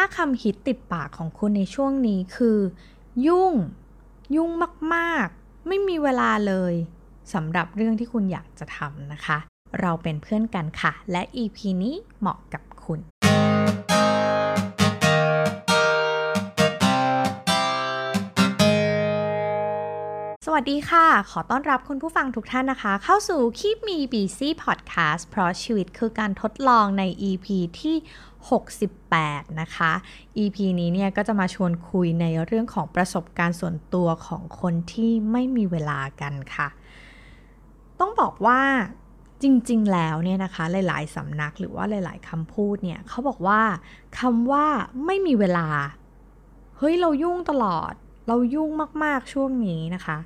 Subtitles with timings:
[0.00, 2.58] ถ้าคำฮิตติดปากของคุณในช่วงนี้คือ
[3.26, 3.52] ยุ่ง
[4.36, 4.50] ยุ่ง
[4.94, 6.74] มากๆ ไม่มีเวลาเลย
[7.34, 9.38] สำหรับเรื่องที่คุณอยากจะทำนะคะ
[9.80, 13.00] เราเป็นเพื่อนกันค่ะ และ EP นี้เหมาะกับคุณ
[20.50, 27.46] สวัสดีค่ะ ขอต้อนรับคุณผู้ฟังทุกท่านนะคะ เข้าสู่ Keep Me Busy Podcast เพราะชีวิตคือการทดลองใน EP
[27.80, 27.96] ที่
[28.46, 29.92] 68 นะคะ
[30.42, 36.68] EP นี้เนี่ยก็จะมาชวนคุยในเรื่องของประสบการณ์ส่วนตัวของคนที่ไม่มีเวลากันค่ะ
[38.00, 38.60] ต้องบอกว่า
[39.42, 43.60] จริง ๆ แล้วเนี่ยนะคะ หลาย ๆ สำนักหรือว่าหลาย ๆคำพูดเนี่ยเขาบอกว่า
[44.18, 44.66] คำว่า
[45.06, 45.68] ไม่มีเวลา
[46.78, 47.92] เฮ้ย เรายุ่งตลอด
[48.28, 48.70] เรายุ่ง
[49.04, 50.18] มาก ๆ ช่วงนี้นะคะ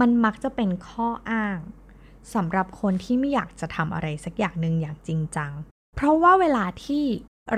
[0.00, 1.58] มันมักจะเป็นข้ออ้าง
[2.34, 5.52] สำหรับคนที่ไม่อยากจะทำอะไรสักอย่างหนึ่งอย่างจริงจัง
[5.96, 7.04] เพราะว่าเวลาที่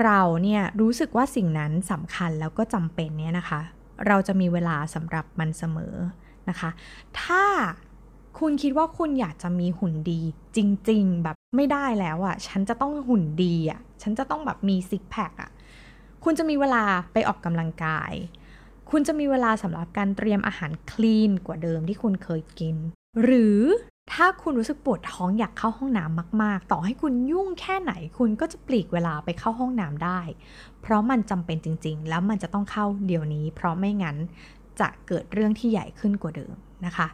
[0.03, 3.61] เราเนี่ยรู้สึกว่าสิ่งนั้นสำคัญแล้วก็จำเป็นเนี่ยนะคะ
[4.07, 5.95] เราจะมีเวลาสำหรับมันเสมอ
[6.49, 6.69] นะคะ
[7.21, 7.43] ถ้า
[8.39, 10.21] คุณคิดว่าคุณอยากจะมีหุ่นดี
[10.55, 15.51] จริง ๆ แบบไม่ได้แล้วอะ่ะ ฉันจะต้องหุ่นดีอะ่ะ ฉันจะต้องแบบมีซิกแพคอะ่ะ
[16.23, 18.13] คุณจะมีเวลาไปออกกำลังกาย
[18.91, 22.75] คุณจะมีเวลาสำหรับการเตรียมอาหารคลีนกว่าเดิมที่คุณเคยกิน
[23.23, 23.59] หรือ
[24.13, 30.19] ถ้าคุณรู้สึกปวดท้องอยากเข้าห้องน้ำมาก ๆ ต่อให้คุณยุ่งแค่ไหนคุณก็จะปลีกเวลาไปเข้าห้องน้ำได้
[30.81, 34.17] เพราะมันจำเป็นจริง ๆ แล้วมันจะต้องเข้าเดี๋ยวนี้ เพราะไม่งั้น
[34.79, 36.53] จะเกิดเรื่องที่ใหญ่ขึ้นกว่าเดิม
[36.85, 37.07] นะคะ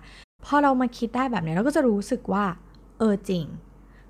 [0.45, 2.45] พอเรามาคิดได้แบบนี้เราก็จะรู้สึกว่า
[2.99, 3.45] เออจริง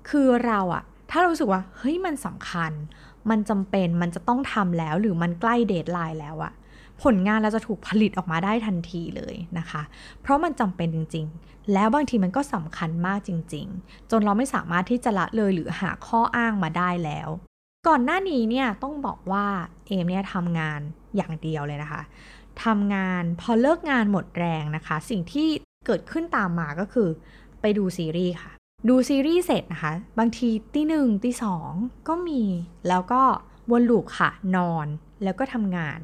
[0.08, 2.72] คือเราอะถ้าเรารู้สึกว่าเฮ้ยมันสำคัญ
[3.30, 6.52] มันจำเป็นมันจะต้องทำแล้ว หรือมันใกล้เดทไลน์แล้วอะ
[7.04, 9.82] ผลงานเราจะถูกผลิตออกมาได้ทันทีเลยนะคะ
[10.22, 17.28] เพราะมันจำเป็นจริง ๆ แล้วบางทีมันก็สำคัญมากจริง ๆ จนเราไม่สามารถที่จะละเลยหรือหาข้ออ้างมาได้แล้ว
[17.88, 19.46] ก่อนหน้านี้เนี่ยต้องบอกว่า
[19.86, 20.80] เอมเนี่ยทำงาน
[21.16, 22.02] อย่างเดียวเลยนะคะ
[22.64, 25.48] ทำงานพอเลิกงานหมดแรงนะคะ สิ่งที่
[25.86, 27.08] เกิดขึ้นตามมาก็คือ
[27.60, 28.52] ไปดูซีรีส์ค่ะ
[28.88, 31.70] ดูซีรีส์เสร็จนะคะ บางทีตีหนึ่งตีสอง
[32.08, 32.42] ก็มี
[32.88, 33.22] แล้วก็
[33.70, 34.86] วนลูปค่ะ นอน
[35.22, 35.98] แล้วก็ทำงาน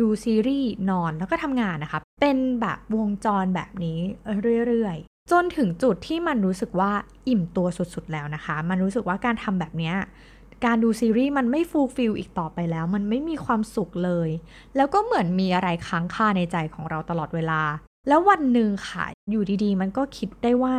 [0.00, 3.98] ดูซีรีส์นอนแล้วก็ทำงานนะคะ เป็นแบบวงจรแบบนี้
[4.66, 6.92] เรื่อยๆ จนถึงจุดที่มันรู้สึกว่า
[7.28, 9.92] อิ่มตัวสุดๆแล้วนะคะ มันรู้สึกว่าการทำแบบนี้
[10.64, 14.28] การดูซีรีส์มันไม่ฟูลฟิลอีกต่อไปแล้ว มันไม่มีความสุขเลย
[14.76, 17.62] แล้วก็เหมือนมีอะไรค้างคาในใจของเราตลอดเวลา
[18.08, 20.74] แล้ววันหนึ่งค่ะ อยู่ดีๆ มันก็คิดได้ว่า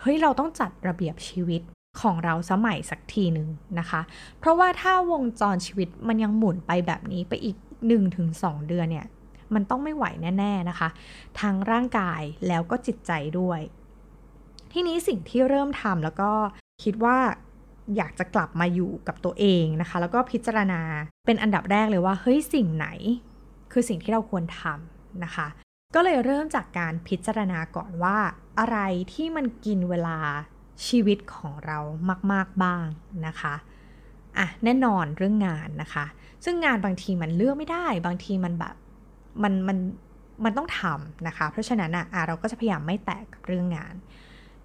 [0.00, 1.62] เฮ้ย เราต้องจัดระเบียบชีวิต
[2.00, 4.00] ของเราสมัยสักทีหนึ่งนะคะ
[4.38, 7.56] เพราะว่าถ้าวงจรชีวิตมันยังหมุนไปแบบนี้ไปอีก
[8.12, 9.06] 1-2 เดือนเนี่ย
[9.54, 10.04] มันต้องไม่ไหว
[10.38, 10.88] แน่ ๆนะคะ
[11.40, 13.60] ทั้งร่างกายแล้วก็จิตใจด้วย
[14.72, 16.30] ที่นี้สิ่งที่เริ่มทำแล้วก็
[16.84, 17.18] คิดว่า
[17.96, 20.80] อยากจะกลับมาอยู่กับตัวเองนะคะ แล้วก็พิจารณา
[21.26, 22.86] เป็นอันดับแรกเลยว่า เฮ้ยสิ่งไหน
[23.72, 25.46] คือสิ่งที่เราควรทำนะคะ
[25.94, 28.16] ก็เลยเริ่มจากการพิจารณาก่อนว่า
[28.58, 28.78] อะไร
[29.12, 30.18] ที่มันกินเวลา
[30.86, 31.78] ชีวิตของเรา
[32.32, 32.84] มาก ๆ บ้าง
[33.26, 33.54] นะคะ
[34.38, 36.04] อะแน่นอนเรื่องงานนะคะ
[36.44, 38.74] ซึ่งงานบางทีมันเลือกไม่ได้ บางทีมันแบบ
[39.42, 39.78] มันมัน
[40.44, 43.94] มันต้องทำนะคะ เพราะฉะนั้นอะเราก็จะพยายามไม่แตกกับเรื่องงาน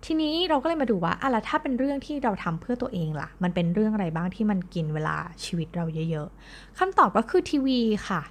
[0.05, 8.21] ทีนี้เราก็เลยมาดูว่าอะแล้วถ้าเป็นเรื่องที่เราทำเพื่อตัวเองล่ะ มันเป็นเรื่องอะไรบ้างที่มันกินเวลาชีวิตเราเยอะ ๆคำตอบก็คือทีวีค่ะ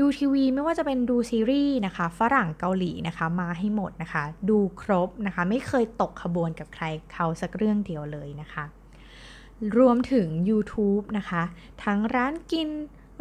[0.00, 8.64] ดูทีวีไม่ว่าจะเป็นดูซีรีส์นะคะ ฝรั่งเกาหลีนะคะ มาให้หมดนะคะ ดูครบนะคะ ไม่เคยตกขบวนกับใครเขาสักเรื่องเดียวเลยนะคะ
[9.78, 11.42] รวมถึง YouTube นะคะ
[11.84, 12.68] ทั้งร้านกิน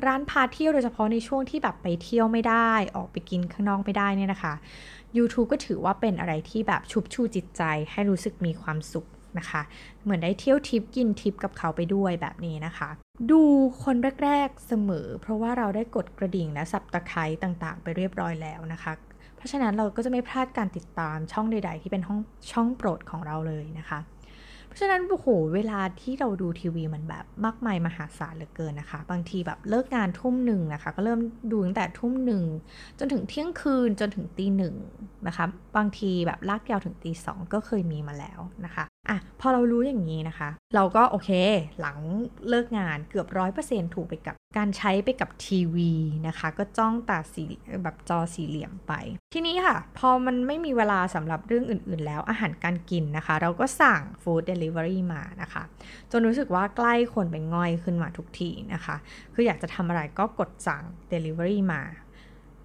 [0.06, 4.54] ร้านพาเที่ยวโดยเฉพาะในช่วงที่แบบไปเที่ยวไม่ได้ ออกไปกินข้างนอกไม่ได้เนี่ยนะคะ
[5.18, 9.08] YouTube ก็ถือว่าเป็นอะไรที่แบบชุบชูจิตใจให้รู้สึกมีความสุข
[9.40, 9.62] นะคะ
[10.04, 12.90] เหมือนได้เที่ยวทิปกินทิปกับเขาไปด้วยแบบนี้นะคะ
[13.32, 13.42] ดู
[13.84, 18.94] คนแรกๆเสมอ เพราะว่าเราได้กดกระดิ่งและสับตะไคร้ต่างๆ ไปเรียบร้อยแล้วนะคะ
[19.36, 22.20] เพราะฉะนั้นเราก็จะไม่พลาดการติดตามช่องใด ๆ ที่เป็นห้อง
[22.52, 24.00] ช่องโปรดของเราเลยนะคะ
[24.72, 31.20] ราะฉะนั้นโอ้โหเวลาที่เราดูทีวีมันแบบมากมายมหาศาลเหลือเกินนะคะ บางทีแบบเลิกงานทุ่มหนึ่งนะคะ ก็เริ่ม
[31.52, 32.44] ดูตั้งแต่ทุ่มหนึ่ง
[33.00, 34.76] จนถึงเที่ยงคืนจนถึงตีหนึ่ง
[35.28, 35.46] นะคะ
[35.78, 41.30] บางทีแบบลากยาวถึงตีสองก็เคยมีมาแล้วนะคะอะพอเรารู้อย่างนี้นะคะ เราก็โอเค
[41.80, 41.98] หลัง
[42.50, 45.92] เลิกงานเกือบร้อยเปอร์เซ็นต์ถูกไปกับ การใช้ไปกับทีวี
[46.28, 47.46] นะคะ ก็จ้องตาสี
[47.84, 48.94] แบบจอสี่เหลี่ยมไป
[49.34, 55.64] ทีนี้ค่ะ พอมันไม่มีเวลาสำหรับเรื่องอื่น ๆ แล้วอาหารการกินนะคะ เราก็สั่ง food delivery มานะคะ
[56.12, 58.96] จนรู้สึกว่าใกล้คนเป็นง่อยขึ้นมาทุกทีนะคะ
[59.34, 61.82] คืออยากจะทำอะไรก็กดสั่งเดลิเวอรี่มา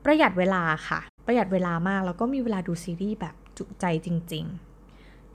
[0.04, 4.65] ประหยัดเวลาค่ะ ประหยัดเวลามากแล้วก็มีเวลาดูซีรีส์แบบจุใจจริง ๆ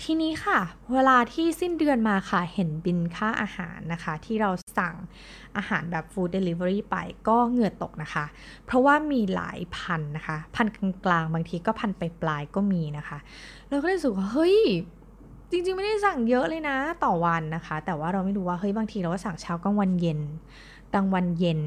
[0.03, 0.59] ทีนี้ค่ะ
[0.93, 4.95] เวลาที่สิ้นเดือนมาค่ะ เห็นบิลค่าอาหารนะคะ ที่เราสั่ง
[5.57, 6.95] อาหารแบบ food delivery ไป
[7.27, 8.25] ก็เหงื่อตกนะคะ
[8.65, 10.67] เพราะว่ามีหลายพันนะคะ พัน
[11.05, 13.17] กลางๆ บางทีก็พันไปปลายก็มีนะคะ
[13.69, 14.57] เราก็เลยรู้สึกว่าเฮ้ย
[15.51, 20.19] จริงๆ ไม่ได้สั่งเยอะเลยนะต่อวันนะคะ แต่ว่าเราไม่รู้ว่าเฮ้ยบางทีเราก็สั่งเช้ากลางวันเย็น
[20.93, 21.59] กลางวันเย็น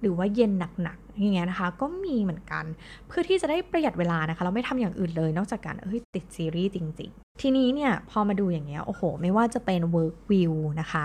[0.00, 0.52] หรือว่าเย็น
[0.82, 2.64] หนักๆอย่างเงี้ยนะคะ ก็มีเหมือนกัน
[3.06, 11.04] เพื่อที่จะได้ประหยัดเวลานะคะ เราไม่ทำอย่างอื่นเลย นอกจากการเฮ้ยติดซีรีส์จริงๆ ทีนี้เนี่ยพอมาดูอย่างเงี้ยโอ้โห ไม่ว่าจะเป็น work view นะคะ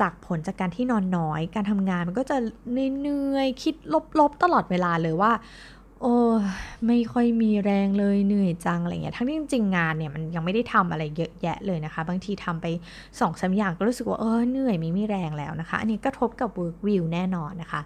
[0.00, 2.36] จากผลจากการที่นอนน้อย การทำงานมันก็จะ
[2.70, 3.74] เหนื่อยๆคิด
[4.20, 5.32] ลบๆ ตลอดเวลาเลยว่า
[6.00, 6.16] โอ้
[6.86, 12.66] ไม่ค่อยมีแรงเลยเหนื่อยจังอะไรเงี้ยทั้งที่จริงๆงานเนี่ยมันยังไม่ได้ทำอะไรเยอะแยะเลยนะคะ บางทีทำไป
[13.20, 17.80] สองสามอย่างก็รู้สึกว่าเออเหนื่อยไม่มีแรงแล้วนะคะ อันนี้กระทบกับ work view แน่นอนนะคะ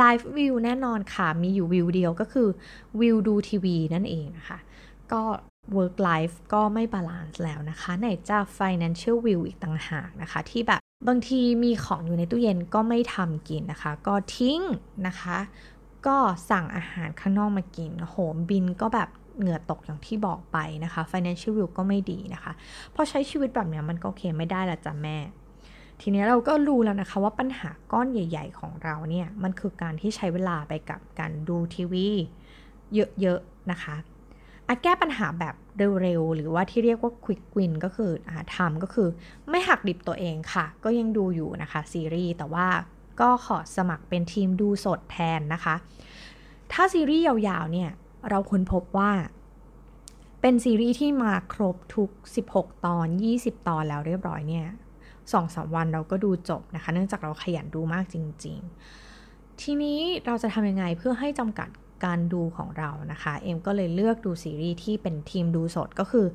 [0.00, 2.48] life view แน่นอนค่ะ มีอยู่วิวเดียวก็คือ
[3.00, 4.58] วิวดูทีวีนั่นเองนะคะ
[5.12, 5.22] ก็
[5.76, 14.60] work life ก็ไม่ balance แล้วนะคะ ไหนจะ financial view อีกต่างหากนะคะ ที่แบบบางทีมีของอยู่ในตู้เย็นก็ไม่ทำกินนะคะ ก็ทิ้ง
[15.06, 15.38] นะคะ
[16.06, 16.16] ก็
[16.50, 19.08] สั่งอาหารข้างนอกมากินโหบิลก็แบบ
[19.38, 22.52] เหงื่อตกอย่างที่บอกไปนะคะ financial view ก็ไม่ดีนะคะ
[22.94, 25.18] พอใช้ชีวิตแบบนี้มันก็โอเคไม่ได้ละจ้ะแม่
[26.00, 32.08] ทีนี้เราก็รู้แล้วนะคะว่าปัญหาก้อนใหญ่ ๆ ของเราเนี่ย มันคือการที่ใช้เวลาไปกับการดูทีวี
[33.20, 33.96] เยอะๆนะคะ
[34.70, 35.54] อะแก้ปัญหาแบบ
[36.02, 39.08] เร็วๆ หรือว่าที่เรียกว่า quick win ก็คืออทำก็คือ
[39.50, 42.66] ไม่หักดิบตัวเองค่ะ ก็ยังดูอยู่นะคะซีรีส์แต่ว่า
[43.20, 45.74] ก็ขอสมัครเป็นทีมดูสดแทนนะคะ
[46.72, 47.90] ถ้าซีรีส์ยาวๆ เนี่ย
[48.28, 49.10] เราค้นพบว่า
[50.40, 52.10] เป็นซีรีส์ที่มาครบทุก
[52.48, 53.06] 16 ตอน
[53.38, 54.66] 20 ตอนแล้วเรียบร้อยเนี่ย
[55.32, 58.58] สองสาวันเราก็ดูจบนะคะ เนื่องจากเราขยันดูมากจริง
[59.08, 61.68] ๆ ทีนี้เราจะทำยังไงเพื่อให้จำกัด
[62.04, 66.26] การดูของเรานะคะ เอ็มก็เลยเลือกดูซีรีส์ที่เป็นทีมดูสดก็คือ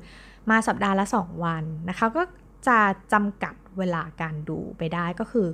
[0.50, 2.22] มาสัปดาห์ละ 2 วันนะคะ ก็
[2.68, 2.78] จะ
[3.12, 5.48] จำกัดเวลาการดูไปได้ก็คือ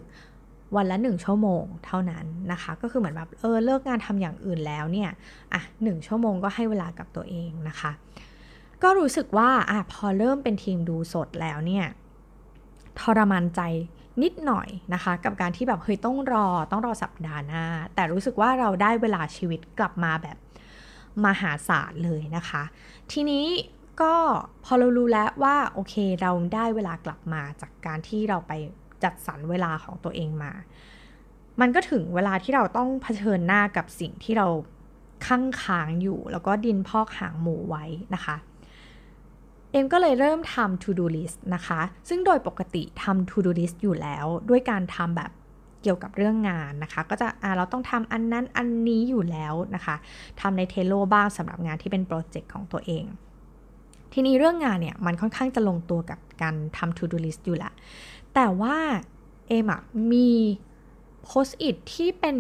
[0.77, 5.11] วันละ 1 ชั่วโมงเท่านั้นนะคะ ก็คือเหมือนแบบเออเลิกงานทำอย่างอื่นแล้วเนี่ย
[5.53, 7.93] อะหชั่วโมงก็ให้เวลากับตัวเองนะคะ
[8.83, 11.87] ก็รู้สึกว่าอะพอเริ่มเป็นทีมดูสดแล้วเนี่ย
[13.01, 13.61] ทรมานใจ
[14.23, 17.65] นิดหน่อยนะคะ กับการที่แบบเฮ้ยต้องรอต้องรอสัปดาห์หน้า
[17.95, 20.37] แต่รู้สึกว่าเราได้เวลาชีวิตกลับมาแบบ
[21.25, 22.63] มหาศาลเลยนะคะ
[23.13, 23.47] ทีนี้
[24.03, 24.15] ก็
[24.65, 28.53] พอเรารู้แล้วว่าโอเคเราได้เวลากลับมาจากการที่เราไป
[29.03, 30.53] จัดสรรเวลาของตัวเองมา
[31.61, 34.47] มันก็ถึงเวลาที่เราต้องเผชิญหน้ากับสิ่งที่เรา
[35.27, 38.37] ค้างค้างอยู่ แล้วก็ดินพอกหางหมูไว้นะคะ
[39.73, 45.31] เอ็มก็เลยเริ่มทำ to do list นะคะ ซึ่งโดยปกติทำ to do list อยู่แล้วด้วยการทำแบบ
[45.83, 49.97] เกี่ยวกับเรื่องงานนะคะ ก็จะอ่าเราต้องทำอันนั้นอันนี้อยู่แล้วนะคะ
[50.41, 53.05] ทำในเทโลบ้างสำหรับงานที่เป็นโปรเจกต์ของตัวเอง
[54.13, 57.71] ทีนี้เรื่องงานเนี่ย มันค่อนข้างจะลงตัวกับการทำ to do list อยู่ละ
[58.35, 58.77] แต่ว่า
[59.49, 59.81] เอมอะ
[60.13, 60.31] มี
[61.25, 62.37] โพสต์อิทที่เป็น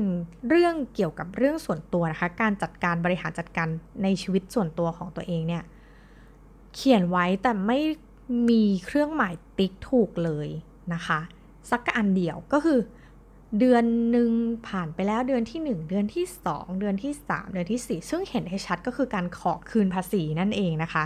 [0.49, 3.69] เรื่องเกี่ยวกับเรื่องส่วนตัวนะคะ การจัดการบริหารจัดการ
[4.02, 5.62] ในชีวิตส่วนตัวของตัวเองเนี่ย
[6.75, 7.79] เขียนไว้แต่ไม่
[8.49, 10.49] มีเครื่องหมายติ๊กถูกเลย
[10.95, 11.21] นะคะ
[11.71, 12.81] สักอันเดียวก็คือ
[13.59, 14.31] เดือนหนึ่ง
[14.69, 21.05] ผ่านไปแล้วเดือนที่ 1 เดือนที่ 2 เดือนที่ 3 เดือนที่ 4 ซึ่งเห็นให้ชัดก็คือการขอคืนภาษีนั่นเองนะคะ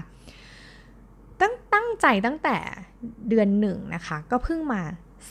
[1.41, 2.57] ตั้งตั้งใจตั้งแต่
[3.29, 4.83] เดือนหนึ่งนะคะ ก็เพิ่งมา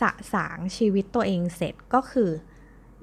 [0.01, 2.29] สะสางชีวิตตัวเองเสร็จก็คือ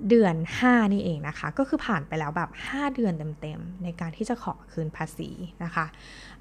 [0.08, 0.34] เดือน
[0.64, 5.30] 5 นี่เองนะคะ ก็คือผ่านไปแล้วแบบ 5 เดือนเต็มๆ ในการที่จะขอคืนภาษี
[5.64, 5.86] นะคะ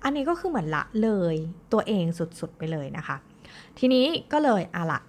[0.04, 1.36] อันนี้ก็คือเหมือนละเลย
[1.74, 3.16] ตัวเองสุดๆไปเลยนะคะ
[3.80, 5.00] ทีนี้ก็เลยอะละ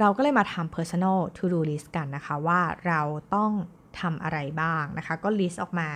[0.00, 3.00] เราก็เลยมาทำ personal to do list กันนะคะว่าเรา
[3.34, 3.52] ต้อง
[4.00, 5.88] ทำอะไรบ้างนะคะ ก็ list ออกมา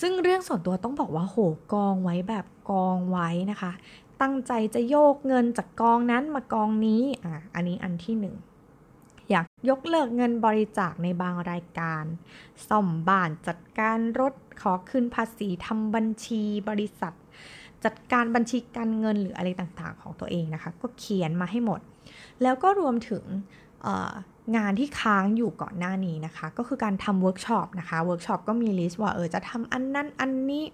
[0.00, 1.36] ซึ่งเรื่องส่วนตัวต้องบอกว่าโห
[1.72, 3.72] กองไว้แบบกองไว้นะคะ
[4.20, 8.36] ตั้งใจจะโยกเงินจากกองนั้นมากองนี้อะอันนี้อันที่หนึ่ง
[9.68, 12.04] ยกยกเลิกเงินบริจาคในบางรายการ
[12.68, 17.14] ซ่อมบ้านจัดการรถขอคืนภาษีทำบัญชีบริษัท
[17.84, 21.80] จัดการบัญชีการเงินหรืออะไรต่างๆ ของตัวเองนะคะ ก็เขียนมาให้หมด
[22.42, 23.24] แล้วก็รวมถึง
[24.56, 30.64] งานที่ค้างอยู่ก่อนหน้านี้นะคะ ก็คือการทำเวิร์กช็อปนะคะเวิร์กช็อปก็มี list ว่าเออจะทำอันนั้นอันนี้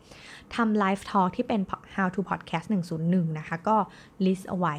[0.55, 1.61] ทำ live talk ที่เป็น
[1.95, 2.67] how to podcast
[3.03, 3.77] 101 นะคะ ก็
[4.27, 4.75] list เอาไว้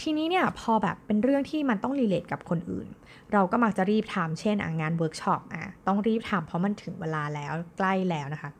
[0.00, 2.88] ทีนี้เนี่ยพอแบบเป็นเรื่องที่มันต้อง relate กับคนอื่น
[3.32, 8.50] เราก็มักจะรีบทำเช่นงานเวิร์กช็อปอะต้องรีบทำเพราะมันถึงเวลาแล้วใกล้แล้วนะคะ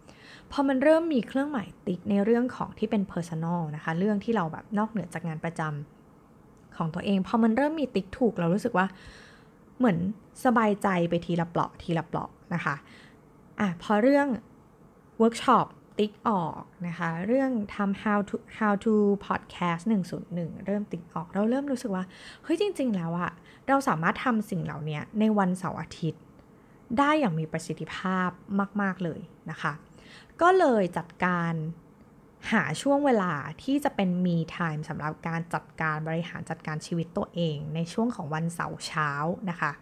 [0.52, 8.86] พอมันเริ่มมีเครื่องหมายติ๊กในเรื่องของที่เป็น personal นะคะ เรื่องที่เราแบบนอกเหนือจากงานประจำของตัวเอง พอมันเริ่มมีติ๊กถูกเรารู้สึกว่า
[9.78, 9.98] เหมือน
[10.44, 12.74] สบายใจไปทีละเปลาะทีละเปลาะนะคะ
[13.60, 14.26] อะพอเรื่อง
[15.18, 15.66] เวิร์กช็อป
[15.98, 18.92] ติ๊กออกนะคะ เรื่องทำ how to how to
[19.26, 19.82] podcast
[20.24, 22.04] 101 เริ่มติ๊กออก เราเริ่มรู้สึกว่า
[22.42, 23.30] เฮ้ยจริง ๆ แล้วอะ
[23.68, 26.22] เราสามารถทำสิ่งเหล่านี้ในวันเสาร์อาทิตย์
[26.98, 28.28] ได้อย่างมีประสิทธิภาพ
[28.82, 29.20] มาก ๆ เลย
[29.50, 29.72] นะคะ
[30.40, 31.52] ก็เลยจัดการ
[32.52, 33.32] หาช่วงเวลา
[33.62, 39.10] ที่จะเป็น me time สำหรับการจัดการบริหารจัดการชีวิตตัวเอง ในช่วงของวันเสาร์เช้า
[39.50, 39.72] นะคะ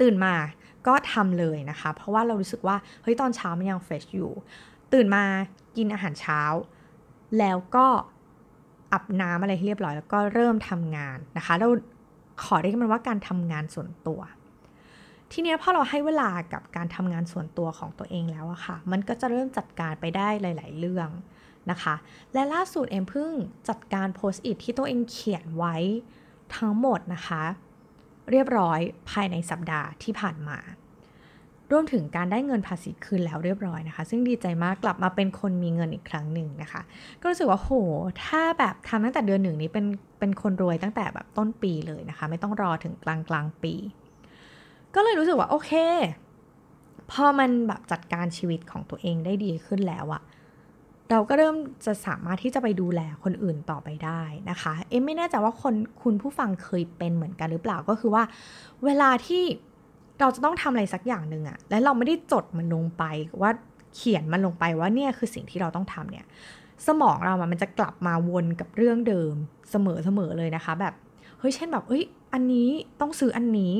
[0.00, 0.34] ตื่นมา
[0.86, 4.32] ก็ทำเลยนะคะ เพราะว่าเรารู้สึกว่าเฮ้ยตอนเช้ามันยังเฟรชอยู่
[4.94, 5.24] ตื่นมา
[5.76, 6.40] กินอาหารเช้า
[7.38, 7.86] แล้วก็
[8.92, 11.68] อาบน้ำอะไรให้เรียบร้อย แล้วก็เริ่มทำงานนะคะ เรา
[12.44, 14.20] ขอเรียกมันว่าการทำงานส่วนตัว
[15.32, 21.08] ทีนี้พอเราให้เวลากับการทำงานส่วนตัวของตัวเองแล้วอะค่ะ มันก็จะเริ่มจัดการไปได้หลาย ๆ เรื่อง
[21.70, 21.94] นะคะ
[22.32, 23.30] และล่าสุดเอ็มเพิ่ง
[23.68, 25.76] จัดการโพสต์อิทที่ตัวเองเขียนไว้
[26.56, 27.42] ทั้งหมดนะคะ
[28.30, 30.58] เรียบร้อยภายในสัปดาห์ที่ผ่านมา
[31.72, 36.82] รวมถึงการได้เงินภาษีคืนแล้วเรียบร้อยนะคะ ซึ่งดีใจมากกลับมาเป็นคนมีเงินอีกครั้งหนึ่งนะคะ
[37.20, 37.70] ก็รู้สึกว่าโห
[38.24, 39.86] ถ้าแบบทำตั้งแต่เดือนหนึ่งนี้เป็น
[40.18, 43.74] เป็นคนรวยตั้งแต่แบบต้นปีเลยนะคะ ไม่ต้องรอถึงกลางกลางปี
[44.94, 45.72] ก็เลยรู้สึกว่าโอเค
[47.10, 50.22] พอมันแบบจัดการชีวิตของตัวเองได้ดีขึ้นแล้วอะ
[51.10, 51.56] เราก็เริ่ม
[51.86, 58.24] จะสามารถที่จะไปดูแลคนอื่นต่อไปได้นะคะ เอ็มไม่แน่ใจว่าคนคุณผู้ฟังเคยเป็นเหมือนกันหรือเปล่าก็คือว่า
[58.84, 59.42] เวลาที่
[60.20, 63.04] เราจะต้องทำอะไรสักอย่างหนึ่งอะและเราไม่ได้จดมันลงไป
[63.40, 63.50] ว่า
[63.94, 66.26] เขียนมันลงไปว่าเนี่ยคือสิ่งที่เราต้องทำเนี่ย
[66.86, 69.34] สมองเรามันจะกลับมาวนกับเรื่องเดิม
[69.70, 70.94] เสมอเสมอเลยนะคะ แบบ
[71.38, 72.68] เฮ้ยเช่นแบบเอ้ยอันนี้
[73.00, 73.74] ต้องซื้ออันนี้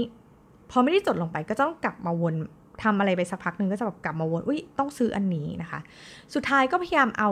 [0.71, 2.35] พอไม่ได้จดลงไปก็ต้องกลับมาวน
[2.83, 5.81] ทำอะไรไปสักพักหนึ่งก็จะแบบกลับมาวนอุ้ยต้องซื้ออันนี้นะคะ
[6.35, 7.31] สุดท้ายก็พยายามเอา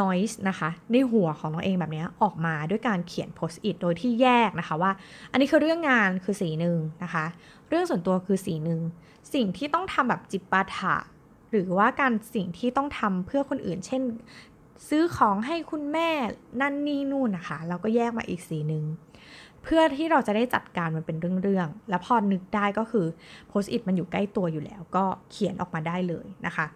[0.00, 4.92] noise นะคะในหัวของตัวเองแบบนี้ออกมาด้วยการเขียน post it โดยที่แยกนะคะว่า
[5.32, 7.24] อันนี้คือเรื่องงานคือสีหนึ่งนะคะ
[7.68, 8.80] เรื่องส่วนตัวคือสีหนึ่ง
[9.34, 10.96] สิ่งที่ต้องทำแบบจิปาถะ
[11.50, 14.02] หรือว่าการสิ่งที่ต้องทำเพื่อคนอื่น เช่น
[14.88, 16.10] ซื้อของให้คุณแม่
[16.60, 18.84] นั่นนี่นู่นนะคะเราก็แยกมาอีกสีหนึ่ง
[19.62, 23.06] เพื่อที่เราจะได้จัดการมันเป็นเรื่องๆแล้วพอนึกได้ก็คือ
[23.50, 26.66] post it มันอยู่ใกล้ตัวอยู่แล้ว ก็เขียนออกมาได้เลยนะคะ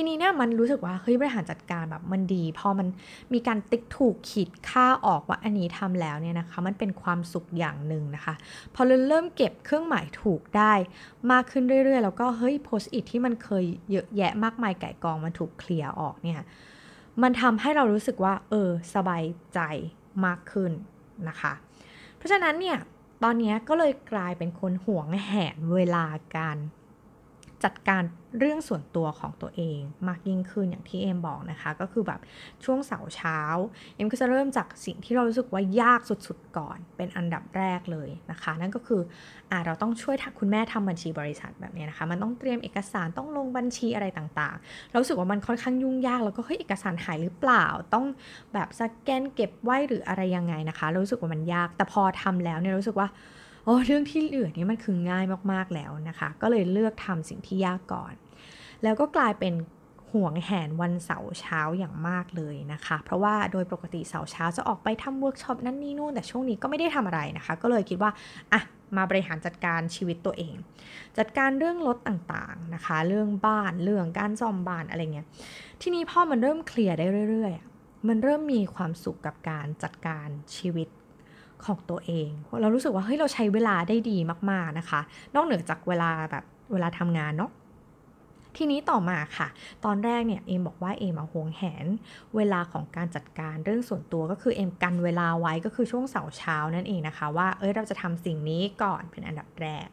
[0.00, 2.88] ทีนี้เนี่ยมันรู้สึกว่าเฮ้ยบริหารจัดการแบบมันดี พอมัน
[3.32, 8.34] มีการติ๊กถูกขีดค่าออกว่าอันนี้ทำแล้วเนี่ยนะคะ มันเป็นความสุขอย่างหนึ่งนะคะ
[8.74, 10.72] พอเราเริ่มเก็บเครื่องหมายถูกได้
[11.30, 16.40] มากขึ้นเรื่อยๆ แล้วก็เฮ้ยโพสต์อิทที่มันเคยเยอะแยะมากมายไก่กองมันถูกเคลียร์ออกเนี่ย
[17.22, 19.24] มันทำให้เรารู้สึกว่าเออสบาย
[19.54, 19.60] ใจ
[20.24, 20.72] มากขึ้น
[21.28, 21.52] นะคะ
[22.16, 22.78] เพราะฉะนั้นเนี่ย
[23.22, 26.04] ตอนนี้ก็เลยกลายเป็นคนห่วงแหนเวลา
[26.36, 26.58] การ
[27.64, 28.02] จัดการ
[28.38, 32.20] เรื่องส่วนตัวของตัวเองมากยิ่งขึ้นอย่างที่เอมบอกนะคะ ก็คือแบบ
[32.64, 33.38] ช่วงเสาร์เช้า
[33.94, 39.00] เอมก็จะเริ่มจากสิ่งที่เรารู้สึกว่ายากสุดๆก่อนเป็นอันดับแรกเลยนะคะ นั่นก็คือ
[39.50, 48.04] อ่าเราต้องช่วยคุณแม่ทำบัญชีบริษัทแบบนี้นะคะ มันต้องเตรียมเอกสารต้องลงบัญชีอะไรต่างๆ เราสึกว่ามันค่อนข้างยุ่งยากแล้วก็เฮ้ยเอกสารหายหรือเปล่า ต้อง
[48.54, 53.08] แบบสแกนเก็บไว้หรืออะไรยังไงนะคะเรารู้สึกว่ามันยากแต่พอทำแล้วเนี่ยรู้สึกว่า
[53.70, 58.14] อ้อเรื่องที่เหลือนี่มันคือง่ายมากๆแล้วนะคะ ก็เลยเลือกทำสิ่งที่ยากก่อน
[58.82, 59.54] แล้วก็กลายเป็น
[60.12, 68.10] ห่วงแหนวันเสาร์เช้าอย่างมากเลยนะคะ เพราะว่าโดยปกติเสาร์เช้าจะออกไปทำเวิร์กช็อปนั่นนี่นู่น แต่ช่วงนี้ก็ไม่ได้ทำอะไรนะคะ ก็เลยคิดว่า
[68.52, 68.60] อะ
[68.96, 70.54] มาบริหารจัดการชีวิตตัวเอง
[71.18, 75.26] จัดการเรื่องรถต่างๆนะคะ เรื่องบ้านเรื่องการซ่อมบ้านอะไรเงี้ย
[75.82, 80.88] ทีนี้พ่อมันเริ่มเคลียร์ได้เรื่อยๆมันเริ่มมีความสุขกับการจัดการชีวิต
[81.66, 82.28] ของตัวเอง
[82.60, 84.18] เรารู้สึกว่าเฮ้ยเราใช้เวลาได้ดี
[84.50, 85.00] มากๆนะคะ
[85.34, 87.50] นอกเหนือจากเวลาแบบเวลาทำงานเนาะ
[88.56, 89.48] ทีนี้ต่อมาค่ะ
[89.84, 91.86] ตอนแรกเนี่ยเอมบอกว่าเอมเอาห่วงแหน
[92.36, 99.88] เวลาของการจัดการเรื่องส่วนตัวก็คือเอมกันเวลาไว้ก็คือช่วงเสาร์เช้านั่นเองนะคะ ว่าเอ้ยเราจะทำสิ่งนี้ก่อนเป็นอันดับแรก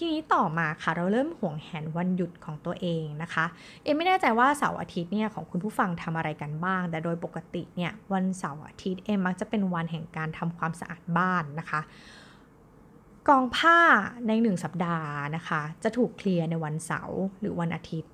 [0.00, 3.44] ทีนี้ต่อมาค่ะเราเริ่มห่วงแหนวันหยุดของตัวเองนะคะ
[3.82, 11.80] เอ็มไม่แน่ใจว่าเสาร์อาทิตย์เนี่ยของคุณผู้ฟังทำอะไรกันบ้าง แต่โดยปกติเนี่ยวันเสาร์อาทิตย์เอ็มมักจะเป็นวันแห่งการทำความสะอาดบ้านนะคะ
[13.28, 13.78] กองผ้า
[14.28, 18.10] ในหนึ่งสัปดาห์นะคะ จะถูกเคลียร์ในวันเสาร์หรือวันอาทิตย์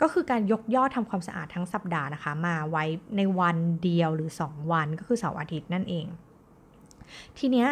[0.00, 2.84] ก็คือการยกยอดทำความสะอาดทั้งสัปดาห์นะคะ มาไว้
[3.16, 6.06] ในวันเดียวหรือ 2 วันก็คือเสาร์อาทิตย์นั่นเอง
[7.38, 7.68] ทีเนี้ย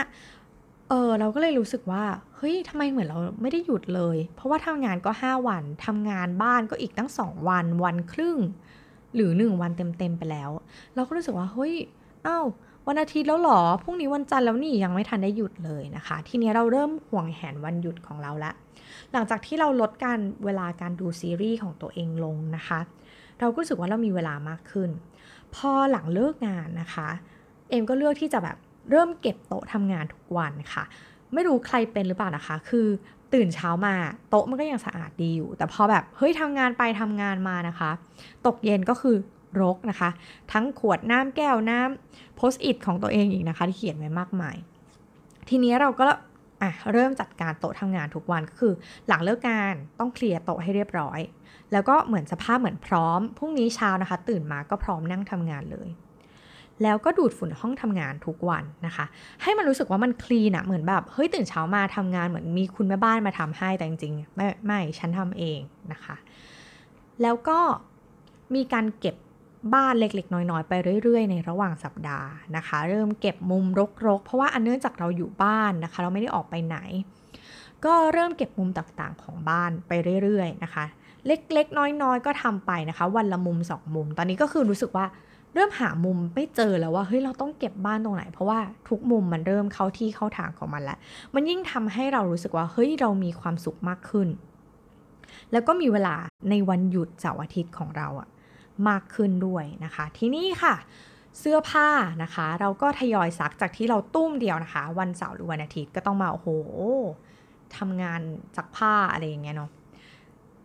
[0.95, 2.05] เออเราก็เลยรู้สึกว่า
[2.37, 8.39] เฮ้ยทำไมเหมือนเราไม่ได้หยุดเลย เพราะว่าทำงานก็ 5 วันทำงานบ้านก็อีกตั้ง 2 วัน วันครึ่ง
[9.15, 10.51] หรือ 1 วันเต็มๆไปแล้ว
[10.95, 11.75] เราก็รู้สึกว่าเฮ้ย
[12.27, 12.47] อ้าว
[12.87, 18.53] วันอาทิตย์แล้วหรอพรุ่งนี้วันจันทร์แล้วนี่ยังไม่ทันได้หยุดเลยนะคะ ทีนี้เราเริ่มห่วงแหนวันหยุดของเราละ
[19.13, 22.81] หลังจากที่เราลดการเวลาการดูซีรีส์ของตัวเองลงนะคะ
[23.41, 24.91] เราก็รู้สึกว่าเรามีเวลามากขึ้น
[25.55, 27.09] พอหลังเลิกงานนะคะ
[27.69, 28.57] เอมก็เลือกที่จะแบบ
[28.91, 30.85] เริ่มเก็บโต๊ะทำงานทุกวันค่ะ
[31.33, 32.87] ไม่รู้ใครเป็นหรือเปล่านะคะ คือ
[33.35, 33.95] ตื่นเช้ามา
[34.31, 37.91] โต๊ะมันก็ยังสะอาดดีอยู่ แต่พอแบบเฮ้ยทำงานไปทำงานมานะคะ
[38.47, 39.17] ตกเย็นก็คือ
[39.61, 40.11] รกนะคะ
[40.53, 44.57] ทั้งขวดน้ำแก้วน้ำโพสต์อิทของตัวเองอีกนะคะที่เขียนไว้มากมาย
[45.49, 46.05] ทีนี้เราก็
[46.63, 48.73] อะเริ่มจัดการโต๊ะทำงานทุกวันก็คือ
[49.09, 51.21] หลังเลิกงานต้องเคลียร์โต๊ะให้เรียบร้อย
[51.73, 55.89] แล้วก็เหมือนสภาพเหมือนพร้อมพรุ่งนี้เช้านะคะ ตื่นมาก็พร้อมนั่งทำงานเลย
[56.83, 59.05] แล้วก็ดูดฝุ่นห้องทำงานทุกวันนะคะ
[59.43, 65.61] ให้มันรู้สึกว่ามันคลีนอะเหมือนแบบเฮ้ยตื่นเช้ามาทำงานเหมือนมีคุณแม่บ้านมาทำให้แต่จริงๆไม่ไม่ฉันทำเอง
[65.93, 66.17] นะคะ
[67.23, 67.59] แล้วก็
[68.55, 69.17] มีการเก็บ
[69.75, 73.65] บ้านเล็กๆ น้อยๆ ไปเรื่อยๆ ในระหว่างสัปดาห์นะคะ เริ่มเก็บมุม
[74.07, 76.79] รกๆ เพราะว่าอันเนื่องจากเราอยู่บ้านนะคะ เราไม่ได้ออกไปไหน
[77.85, 80.85] ก็เริ่มเก็บมุมต่างๆของบ้านไปเรื่อยๆ นะคะ
[81.27, 85.07] เล็กๆ น้อยๆ ก็ทำไปนะคะ วันละมุมสองมุม ตอนนี้ก็คือรู้สึกว่า
[85.55, 90.99] เริ่มหามุมไม่เจอแล้วว่าเฮ้ยเราต้องเก็บบ้านตรงไหน เพราะว่าทุกมุมมันเริ่มเข้าที่เข้าทางของมันแล้ว
[91.35, 94.29] มันยิ่งทำให้เรารู้สึกว่าเฮ้ยเรามีความสุขมากขึ้น
[95.53, 96.15] แล้วก็มีเวลา
[96.51, 98.29] ในวันหยุดเสาร์อาทิตย์ของเราอะ
[98.89, 100.75] มากขึ้นด้วยนะคะ ทีนี้ค่ะ
[101.39, 101.89] เสื้อผ้า
[102.23, 106.49] นะคะ เราก็ทยอยซักจากที่เราตุ้มเดียวนะคะ วันเสาร์หรือวันอาทิตย์ก็ต้องมาโอ้โห
[107.77, 108.21] ทำงาน
[108.57, 109.71] ซักผ้าอะไรอย่างเงี้ยเนาะ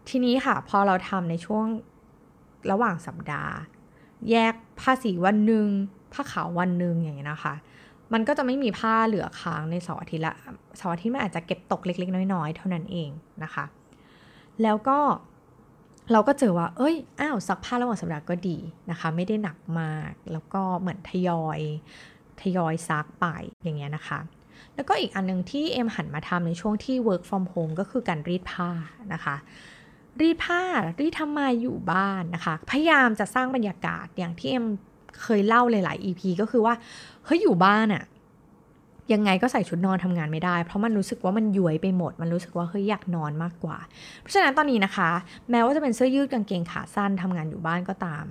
[0.10, 1.66] ทีนี้ค่ะพอเราทำในช่วง
[2.72, 3.54] ระหว่างสัปดาห์
[4.32, 5.68] แยกผ้าสีวันหนึ่ง
[6.14, 7.54] ผ้าขาววันหนึ่งอย่างเงี้ยนะคะ
[8.14, 10.36] มันก็จะไม่มีผ้าเหลือค้างในเสาร์อาทิตย์ละ
[10.78, 13.10] เสาร์อาทิตย์มันอาจจะเก็บตกเล็ก ๆ น้อยๆ เท่านั้นเอง
[13.44, 13.66] นะคะ
[14.64, 15.00] แล้วก็
[16.12, 18.58] เราก็เจอว่า เอ้ย อ้าว ซักผ้าระหว่างสัปดาห์ก็ดี
[18.92, 21.60] นะคะ ไม่ได้หนักมาก แล้วก็เหมือนทยอย
[22.42, 23.26] ทยอยซักไป
[23.64, 24.20] อย่างเงี้ยนะคะ
[24.76, 28.70] แล้วก็อีกอันนึงที่เอ็มหันมาทำในช่วงที่ work from home ก็คือการรีดผ้า
[29.14, 29.36] นะคะ
[30.22, 30.62] รีดผ้า
[31.00, 34.66] รีดทำไมอยู่บ้านนะคะ พยายามจะสร้างบรรยากาศอย่างที่เอ็ม
[35.22, 36.74] เคยเล่าหลายๆ EP ก็คือว่า
[37.26, 38.04] เฮ้ยอยู่บ้านอะ
[39.14, 43.78] ยังไงก็ใส่ชุดนอนทำงานไม่ได้ เพราะมันรู้สึกว่ามันย้วยไปหมด มันรู้สึกว่าเฮ้ยอยากนอนมากกว่า
[44.22, 45.10] เพราะฉะนั้นตอนนี้นะคะ
[45.52, 48.26] แม้ว่าจะเป็นเสื้อยืดกางเกงขาสั้นทำงานอยู่บ้านก็ตาม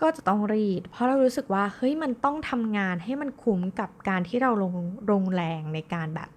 [0.00, 4.74] ก็จะต้องรีด เพราะเรารู้สึกว่าเฮ้ยมันต้องทำงานให้มันคุ้มกับการที่เราลง
[5.10, 6.30] ลงแรงในการแบบ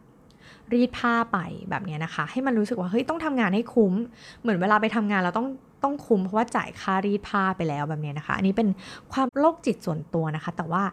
[0.73, 1.37] รีดผ้าไป
[1.69, 3.93] แบบนี้นะคะ ให้มันรู้สึกว่าเฮ้ยต้องทำงานให้คุ้ม
[4.41, 5.47] เหมือนเวลาไปทำงานเราต้อง
[5.83, 8.67] ต้องคุ้มเพราะว่าจ่ายค่ารีดผ้าไปแล้วแบบนี้นะคะ อันนี้เป็น
[9.13, 10.83] ความโรคจิตส่วนตัวนะคะ แต่ว่า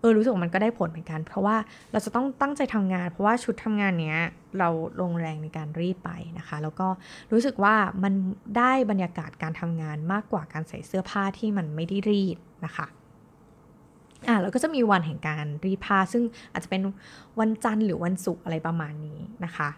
[0.00, 1.56] เออรู้สึกว่ามันก็ได้ผลเหมือนกัน เพราะว่า
[1.92, 4.18] เราจะต้องตั้งใจทำงาน เพราะว่าชุดทำงานเนี้ย
[4.58, 4.68] เรา
[5.00, 6.88] ลงแรงในการรีดไปนะคะ แล้วก็
[7.32, 8.12] รู้สึกว่ามัน
[8.58, 12.86] ได้บรรยากาศการทำงานมากกว่าการใส่เสื้อผ้าที่มันไม่ได้รีดนะคะ
[14.28, 16.82] อ่าแล้วก็จะมีวันแห่งการรีดผ้าซึ่งอาจจะเป็น
[17.40, 19.68] วันจันทร์หรือวันศุกร์อะไรประมาณนี้นะคะ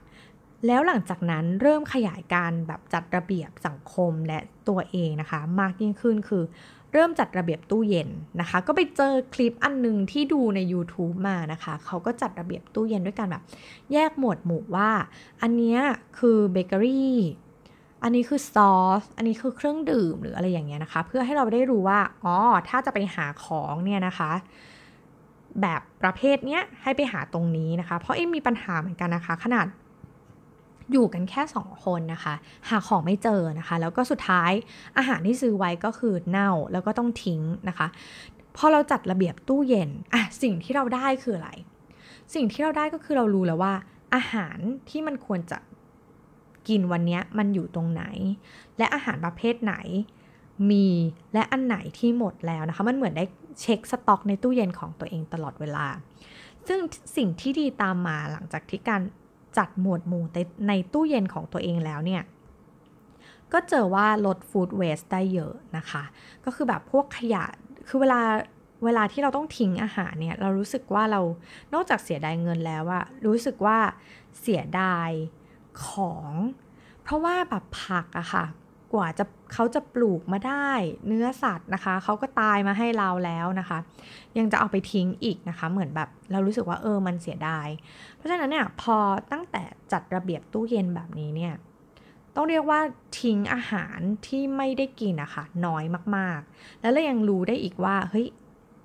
[0.67, 6.45] แล้วหลังจากนั้นเริ่มขยายการแบบจัดระเบียบสังคมและตัวเองนะคะ มากยิ่งขึ้นคือ
[6.93, 8.09] เริ่มจัดระเบียบตู้เย็น
[8.41, 13.43] นะคะ ก็ไปเจอคลิปอันนึงที่ดูใน YouTube มานะคะ เขาก็จัดระเบียบตู้เย็นด้วยกันแบบ
[13.93, 14.91] แยกหมวดหมู่ว่า
[15.43, 15.79] อันนี้
[16.19, 17.17] คือเบเกอรี่
[18.03, 22.35] อันนี้คือซอส อันนี้คือเครื่องดื่มหรืออะไรอย่างเงี้ยนะคะ เพื่อให้เราได้รู้ว่า อ๋อ
[22.69, 24.31] ถ้าจะไปหาของเนี่ยนะคะ
[25.61, 29.67] แบบประเภทเนี้ยให้ไปหาตรงนี้นะคะ เพราะเอ็มมีปัญหาเหมือนกันนะคะ ขนาด
[30.93, 32.35] อยู่กันแค่สองคนนะคะ
[32.69, 34.53] หาของไม่เจอนะคะ แล้วก็สุดท้าย
[34.99, 37.87] อาหารที่ซื้อไว้ก็คือเน่าแล้วก็ต้องทิ้งนะคะ
[38.57, 41.51] พอเราจัดระเบียบตู้เย็นอะสิ่งที่เราได้คืออะไร
[42.35, 43.75] สิ่งที่เราได้ก็คือเรารู้แล้วว่า
[44.15, 44.59] อาหาร
[44.91, 45.59] ที่มันควรจะ
[46.69, 48.05] กินวันนี้มันอยู่ตรงไหน
[48.79, 49.75] และอาหารประเภทไหน
[50.71, 50.87] มี
[51.35, 53.25] และอันไหนที่หมดแล้วนะคะ มันเหมือนได้
[53.61, 55.87] เช็คสต็อกในตู้เย็นของตัวเองตลอดเวลา
[56.69, 56.81] ซึ่ง
[57.17, 59.03] สิ่งที่ดีตามมาหลังจากที่การ
[59.59, 60.25] จัดหมวดหมู่
[60.69, 62.23] ในตู้เย็นของตัวเองแล้วเนี่ย
[63.53, 66.03] ก็เจอว่าลดฟู้ดเวสได้เยอะนะคะ
[66.45, 67.45] ก็คือแบบพวกขยะ
[67.89, 68.21] คือเวลา
[68.85, 71.21] เวลาที่เราต้องทิ้งอาหารเนี่ย เรารู้สึกว่าเรา
[71.75, 73.79] นอกจากเสียดายเงินแล้วอะรู้สึกว่า
[74.41, 75.11] เสียดาย
[75.87, 76.31] ของ
[77.03, 78.45] เพราะว่าแบบผักอะค่ะ
[78.95, 80.71] กว่าจะเขาจะปลูกมาได้
[81.07, 83.79] เนื้อสัตว์นะคะ เขาก็ตายมาให้เราแล้วนะคะ
[84.39, 87.69] ยังจะเอาไปทิ้งอีกนะคะ เหมือนแบบเรารู้สึกว่าเออมันเสียดาย
[88.17, 88.97] เพราะฉะนั้นเนี่ยพอ
[89.33, 89.63] ตั้งแต่
[89.93, 91.55] จัดระเบียบตู้เย็นแบบนี้เนี่ย
[92.35, 92.81] ต้องเรียกว่า
[93.21, 95.85] ทิ้งอาหารที่ไม่ได้กินอะคะ่ะน้อย
[96.17, 98.27] มากๆ แล้วเรายังรู้ได้อีกว่าเฮ้ย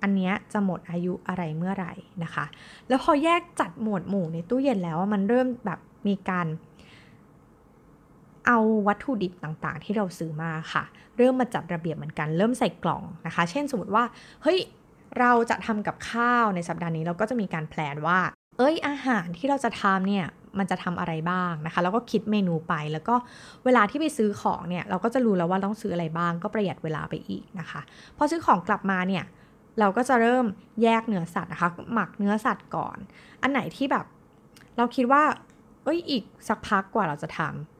[0.02, 1.92] อันเนี้ยจะหมดอายุอะไรเมื่อไหร่
[2.24, 2.44] นะคะ
[2.88, 6.46] แล้วพอแยกจัดหมวดหมู่ในตู้เย็นแล้วมันเริ่มแบบมีการ
[8.46, 10.84] เอาวัตถุดิบต่างๆ ที่เราซื้อมาค่ะ
[11.16, 14.04] เริ่มมาจัดระเบียบเหมือนกันเริ่มใส่กล่องนะคะ เช่นสมมติว่า
[14.42, 14.58] เฮ้ย
[15.20, 18.18] เราจะทำกับข้าวในสัปดาห์นี้เราก็จะมีการแพลนว่า
[18.58, 20.26] เอ้ยอาหารที่เราจะทำเนี่ย
[20.58, 23.14] มันจะทำอะไรบ้างนะคะ แล้วก็คิดเมนูไป แล้วก็
[23.64, 27.80] เวลาที่ไปซื้อของเนี่ยเราก็จะรู้แล้วว่าต้องซื้ออะไรบ้าง ก็ประหยัดเวลาไปอีกนะคะ
[28.16, 29.24] พอซื้อของกลับมาเนี่ย
[29.80, 30.46] เราก็จะเริ่ม
[30.82, 32.96] แยกเนื้อสัตว์นะคะ หมักเนื้อสัตว์ก่อน
[33.42, 34.06] อันไหนที่แบบ
[34.76, 35.22] เราคิดว่า
[35.84, 37.71] เอ้ยอีกสักพักกว่าเราจะทำ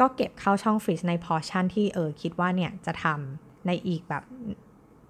[0.00, 4.24] ก็เก็บเข้าช่องฟรีซในพอชั่นที่เออคิดว่าเนี่ยจะทำในอีกแบบ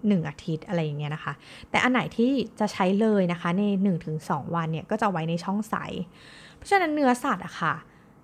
[0.07, 1.33] หนึ่งอาทิตย์อะไรอย่างเงี้ยนะคะ
[1.69, 3.63] แต่อันไหนที่จะใช้เลยนะคะใน
[4.09, 5.75] 1-2 วันเนี่ยก็จะไว้ในช่องใส
[6.55, 7.73] เพราะฉะนั้นเนื้อสัตว์อะค่ะ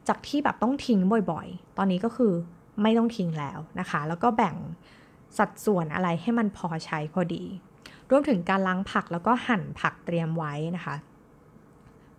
[0.07, 0.99] จากที่แบบต้องทิ้ง
[1.31, 2.33] บ่อยๆ ตอนนี้ก็คือ
[2.81, 4.55] ไม่ต้องทิ้งแล้วนะคะ แล้วก็แบ่ง
[5.37, 7.43] สัดส่วนอะไรให้มันพอใช้พอดี
[8.09, 10.95] รวมถึงการล้างผักแล้วก็หั่นผักเตรียมไว้นะคะ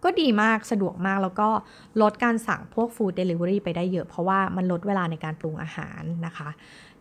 [0.04, 1.48] ก็ดีมากสะดวกมากแล้วก็
[2.02, 6.48] ลดการสั่งพวกฟู้ดเดลิเวอรี่ไปได้เยอะเพราะว่ามันลดเวลาในการปรุงอาหารนะคะ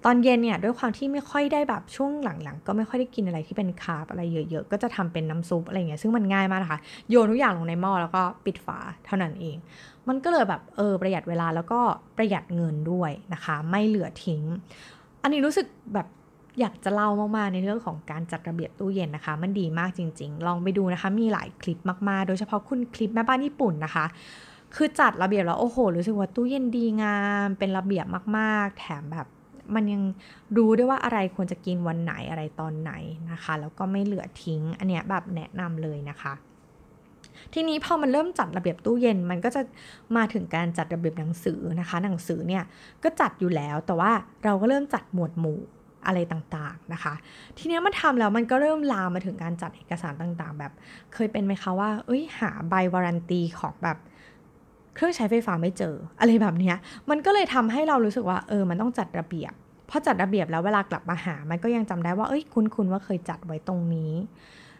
[0.05, 9.57] ตอนเย็นเนี่ยด้วยความที่ไม่ค่อยได้แบบช่วงหลังๆ ก็ไม่ค่อยได้กินอะไรที่เป็นคาร์บอะไรเยอะๆ ก็จะทำเป็นน้ำซุปอะไรเงี้ยซึ่งมันง่ายมากนะคะ โยนทุกอย่างลงในหม้อแล้วก็ปิดฝาเท่านั้นเอง
[10.07, 11.79] มันก็เลยแบบเออประหยัดเวลาแล้วก็
[12.17, 14.43] ประหยัดเงินด้วยนะคะ ไม่เหลือทิ้ง
[15.21, 16.07] อันนี้รู้สึกแบบ
[16.59, 24.05] อยากจะเล่ามากๆในเรื่องของการจัดระเบียบตู้เย็นนะคะ มันดีมากจริง ๆ ลองไปดูนะคะ มีหลายคลิปมากๆ โดยเฉพาะคุณคลิปแม่บ้านญี่ปุ่นนะคะ
[24.75, 28.05] คือจัดระเบียบแล้วโอ้โหรู้สึกว่าตู้เย็นดีงาม เป็นระเบียบ
[28.37, 29.27] มากๆ แถมแบบ
[29.75, 30.01] มันยัง
[30.57, 32.91] รู้ด้วยว่าอะไรควรจะกินวันไหนอะไรตอนไหน
[33.31, 36.33] นะคะ แล้วก็ไม่เหลือทิ้ง อันเนี้ยแบบแนะนำเลยนะคะ
[37.53, 39.61] ทีนี้พอมันเริ่มจัดระเบียบตู้เย็นมันก็จะ
[40.15, 42.63] มาถึงการจัดระเบียบหนังสือนะคะ หนังสือเนี่ย
[43.03, 44.11] ก็จัดอยู่แล้วแต่ว่า
[44.43, 45.59] เราก็เริ่มจัดหมวดหมู่
[46.07, 47.13] อะไรต่างๆนะคะ
[47.57, 50.71] ทีนี้มันทำแล้วมันก็เริ่มลามมาถึงการจัดเอกสารต่างๆ แบบ
[51.13, 53.97] เคยเป็นไหมคะว่า เอ้ยหาใบวารันตีของแบบ
[54.95, 56.73] เครื่องใช้ไฟฟ้าไม่เจอ อะไรแบบนี้
[57.09, 59.53] มันก็เลยทำให้เรารู้สึกว่าเออมันต้องจัดระเบียบ
[59.89, 64.13] พอจัดระเบียบแล้วเวลากลับมาหา มันก็ยังจำได้ว่าเอ้ยคุ้นๆว่าเคยจัดไว้ตรงนี้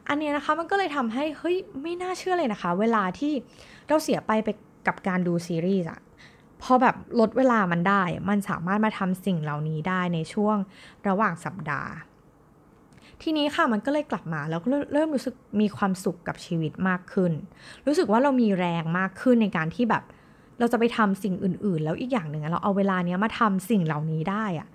[0.10, 3.34] อันนี้นะคะมันก็เลยทำให้เฮ้ยไม่น่าเชื่อเลยนะคะ เวลาที่
[3.88, 4.50] เราเสียไปไป
[4.88, 6.00] กับการดูซีรีส์อะ
[6.64, 10.58] พอแบบลดเวลามันได้ มันสามารถมาทำสิ่งเหล่านี้ได้ในช่วง
[11.08, 11.92] ระหว่างสัปดาห์
[13.22, 17.32] ทีนี้ค่ะมันก็เลยกลับมาแล้วก็เริ่มรู้สึกมีความสุขกับชีวิตมากขึ้น
[17.88, 20.04] รู้สึกว่าเรามีแรงมากขึ้นในการที่แบบ
[20.60, 24.68] เราจะไปทำสิ่งอื่น ๆ แล้วอีกอย่างหนึ่งเราเอาเวลาเนี้ยมาทำสิ่งเหล่านี้ได้อะ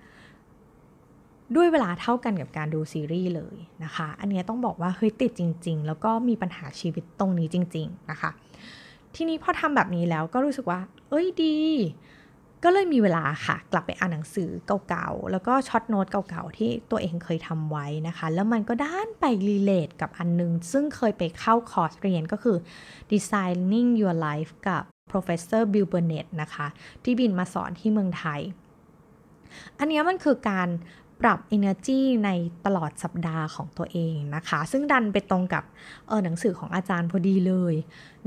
[1.55, 8.31] ด้วยเวลาเท่ากันกับการดูซีรีส์เลยนะคะ อันนี้ต้องบอกว่าเฮ้ยติดจริง ๆ แล้วก็มีปัญหาชีวิตตรงนี้จริง ๆ นะคะ
[9.21, 10.79] ทีนี้พอทำแบบนี้แล้วก็รู้สึกว่า
[11.09, 11.57] เอ้ยดี
[12.63, 14.49] ก็เลยมีเวลาค่ะ กลับไปอ่านหนังสือ
[14.89, 22.57] เก่าๆ แล้วก็ short note เก่าๆ ที่ตัวเองเคยทำไว้นะคะ แล้วมันก็ดันไป relate กับอันนึง ซึ่งเคยไปเข้าคอร์สเรียนก็คือ
[23.11, 26.67] Designing Your Life กับ Professor Bill Burnett นะคะ
[27.03, 28.41] ที่บินมาสอนที่เมืองไทย
[29.79, 30.69] อันนี้มันคือการ
[31.21, 32.29] ปรับ energy ใน
[32.65, 35.63] ตลอดสัปดาห์ของตัวเองนะคะ ซึ่งดันไปตรงกับ
[36.07, 37.75] เออหนังสือของอาจารย์พอดีเลย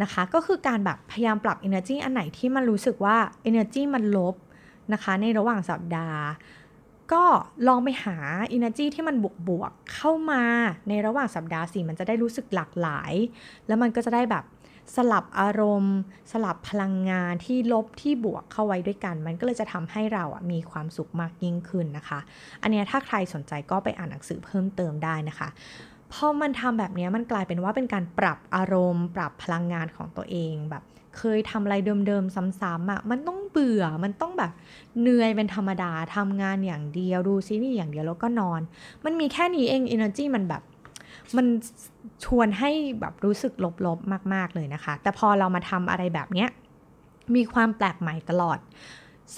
[0.02, 3.16] นะคะ ก็คือการแบบพยายามปรับ energy อันไหนที่มันรู้สึกว่า
[3.50, 4.34] energy มันลบ
[4.92, 6.20] นะคะในระหว่างสัปดาห์
[7.12, 7.24] ก็
[7.68, 8.16] ลองไปหา
[8.56, 9.16] energy ที่มัน
[9.48, 10.42] บวกๆเข้ามา
[10.88, 13.12] ในระหว่างสัปดาห์สิมันจะได้รู้สึกหลากหลาย
[13.66, 14.44] แล้วมันก็จะได้แบบ
[14.96, 15.96] สลับอารมณ์
[16.32, 22.18] สลับพลังงานที่ลบที่บวกเข้าไว้ด้วยกัน มันก็เลยจะทำให้เราอะมีความสุขมากยิ่งขึ้นนะคะ
[22.62, 25.48] อันนี้ถ้าใครสนใจก็ไปอ่านหนังสือเพิ่มเติมได้นะคะ
[26.12, 30.82] พอมันทำแบบนี้มันกลายเป็นว่าเป็นการปรับอารมณ์ ปรับพลังงานของตัวเองแบบ
[31.18, 31.76] เคยทำอะไร
[32.06, 34.52] เดิมๆซ้ำๆอะ่ะมันต้องเบื่อมันต้องแบบ
[35.00, 38.60] เหนื่อยเป็นธรรมดาทำงานอย่างเดียวดูซีรีส์อย่างเดียวแล้วก็นอน
[39.04, 40.62] มันมีแค่นี้เอง energy มันแบบ
[41.36, 41.46] มัน
[42.24, 43.52] ชวนให้แบบรู้สึก
[43.86, 46.48] ลบๆมาก ๆเลยนะคะ แต่พอเรามาทำอะไรแบบเนี้ย
[47.34, 48.58] มีความแปลกใหม่ตลอด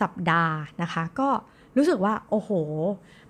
[0.00, 1.28] สัปดาห์นะคะ ก็
[1.76, 2.50] รู้สึกว่าโอ้โห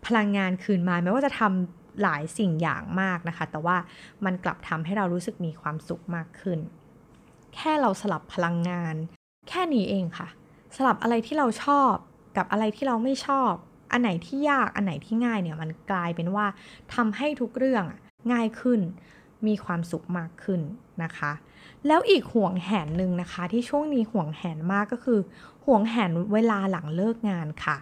[0.07, 3.77] พลังงานคืนมาแม้ว่าจะทำหลายสิ่งอย่างมากนะคะ แต่ว่า
[4.25, 6.59] มันกลับทำให้เรารู้สึกมีความสุขมากขึ้น
[7.55, 8.95] แค่เราสลับพลังงาน
[9.49, 10.29] แค่นี้เองค่ะ
[10.77, 11.93] สลับอะไรที่เราชอบ
[12.37, 13.53] กับอะไรที่เราไม่ชอบ
[13.93, 16.47] อันไหนที่ยากอันไหนที่ง่ายเนี่ยมันกลายเป็นว่า
[16.95, 17.85] ทำให้ทุกเรื่อง
[18.33, 18.81] ง่ายขึ้น
[19.47, 20.61] มีความสุขมากขึ้น
[21.03, 21.33] นะคะ
[21.87, 25.21] แล้วอีกห่วงแหนหนึ่งนะคะ ที่ช่วงนี้ห่วงแหนมากก็คือ
[25.67, 27.77] ห่วงแหนเวลาหลังเลิกงานค่ะ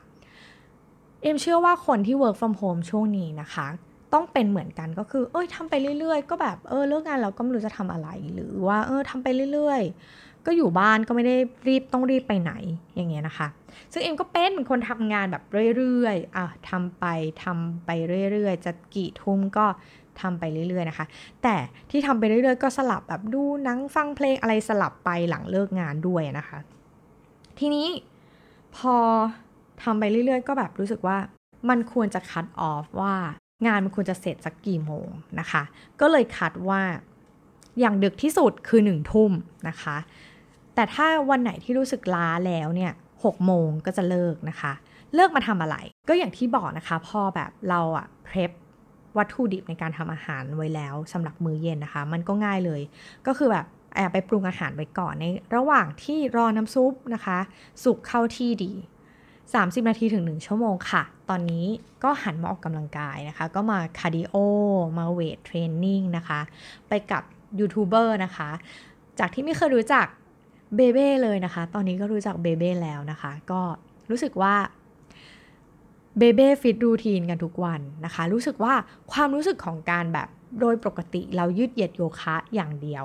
[1.23, 3.67] เอ็มเชื่อว่าคนที่ work from home ช่วงนี้นะคะ
[4.13, 9.83] ต้องเป็นเหมือนกันก็คือ เอ้ยทำไปเรื่อยๆ ก็แบบเออเลิกงานแล้วก็ไม่รู้จะทำอะไร หรือว่าเออทำไปเรื่อย
[10.15, 11.37] ๆ ก็อยู่บ้านก็ไม่ได้
[11.69, 12.53] รีบต้องรีบไปไหน
[12.95, 13.49] อย่างเงี้ยนะคะ
[13.93, 15.45] ซึ่งเอ็มก็เป็นคนทำงานแบบ
[15.77, 17.05] เรื่อยๆอะทำไป
[17.43, 17.91] ทำไป
[18.33, 19.67] เรื่อยๆ จะกี่ทุ่มก็
[20.21, 21.07] ทำไปเรื่อยๆนะคะ
[21.43, 21.55] แต่
[21.91, 26.59] ที่ทำไปเรื่อยๆ ก็สลับแบบดูหนังฟังเพลงอะไรสลับไปหลังเลิกงานด้วยนะคะ
[27.59, 27.89] ทีนี้
[28.77, 28.97] พอ
[29.83, 31.19] ทำไปเรื่อยๆ ก็แบบรู้สึกว่า
[31.69, 33.15] มันควรจะคัดออฟว่า
[33.67, 35.09] งานมันควรจะเสร็จสักกี่โมง
[35.41, 35.63] นะคะ
[36.01, 36.81] ก็เลยคัดว่า
[37.81, 39.33] อย่างดึกที่สุดคือหนึ่งทุ่ม
[39.69, 39.97] นะคะ
[40.75, 42.93] แต่ถ้าวันไหนที่รู้สึกล้าแล้วเนี่ย
[43.25, 44.73] หกโมงก็จะเลิกนะคะ
[45.15, 45.77] เลิกมาทำอะไร
[46.09, 48.51] ก็อย่างที่บอกนะคะ พอแบบเราอะ prep
[49.19, 52.81] วัตถุดิบในการทำอาหารไว้แล้วสำหรับมื้อเย็นนะคะ มันก็ง่ายเลย
[53.27, 53.67] ก็คือแบบ
[54.13, 57.39] ไปปรุงอาหารไว้ก่อนในระหว่างที่รอน้ำซุปนะคะ
[57.85, 58.73] สุกเข้าที่ดี
[59.31, 61.67] 30 นาทีถึง 1 ชั่วโมงค่ะ ตอนนี้
[62.05, 64.35] ก็หันมาออกกำลังกายนะคะ ก็มา cardio
[64.99, 66.41] มา weight training นะคะ
[66.89, 67.23] ไปกับ
[67.59, 68.51] ยูทูบเบอร์นะคะ
[69.19, 70.07] จากที่ไม่เคยรู้จัก
[70.77, 73.61] เบเบ้เลยนะคะ ตอนนี้ก็รู้จักเบเบ้แล้วนะคะ ก็
[74.11, 74.55] รู้สึกว่า
[76.19, 78.75] เบเบ้ fit routine กันทุกวันนะคะ รู้สึกว่า
[79.13, 80.29] ความรู้สึกของการแบบ
[80.61, 83.05] โดยปกติเรายืดเหยียดโยคะอย่างเดียว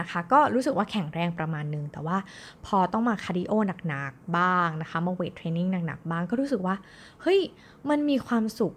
[0.00, 2.18] นะคะ ก็รู้สึกว่าแข็งแรงประมาณนึง แต่ว่า
[2.66, 3.52] พอต้องมา cardio
[3.88, 6.74] หนักๆบ้างนะคะ มา weight training หนักๆบ้างก็รู้สึกว่า
[7.22, 7.40] เฮ้ย
[7.90, 8.72] มันมีความสุข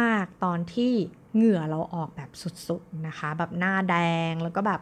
[0.00, 0.92] มากๆ ตอนที่
[1.34, 2.30] เหงื่อเราออกแบบ
[2.68, 3.96] สุดๆนะคะ แบบหน้าแด
[4.30, 4.80] งแล้วก็แบบ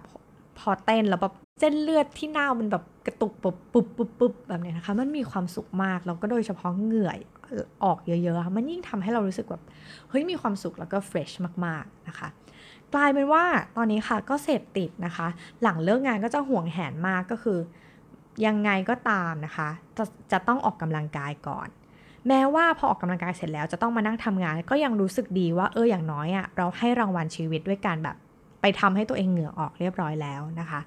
[0.58, 7.12] พอเต้นแล้วแบบเส้นเลือดที่หน้ามันแบบกระตุกปุบปุบปุบปุบแบบนี้นะคะ มันมีความสุขมากแล้วก็โดยเฉพาะเหงื่อ
[7.84, 9.62] ออกเยอะๆ มันยิ่งทำให้เรารู้สึกแบบ
[10.08, 11.30] เฮ้ยมีความสุขแล้วก็เฟรช
[11.66, 12.28] มากๆนะคะ
[12.94, 13.44] กลายเป็นว่า
[13.76, 15.28] ตอนนี้ค่ะก็เสพติดนะคะ
[15.62, 17.58] หลังเลิกงานก็จะห่วงแหนมากก็คือ
[18.46, 21.68] ยังไงก็ตามนะคะจะจะต้องออกกำลังกายก่อน
[22.28, 28.16] แม้ว่าพอออกกำลังกายเสร็จแล้วจะต้องมานั่งทำงาน ก็ยังรู้สึกดีว่าเอออย่างน้อยอะ่ะเราให้รางวัลชีวิตด้วยการแบบ
[28.66, 30.80] ไปทำให้ตัวเองเหงื่อออกเรียบร้อยแล้วนะคะ